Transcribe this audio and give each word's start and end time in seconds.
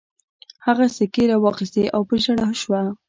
هغې 0.65 0.87
سيکې 0.97 1.23
را 1.29 1.37
واخيستې 1.39 1.83
او 1.95 2.01
په 2.09 2.15
ژړا 2.23 2.49
شوه. 2.61 2.81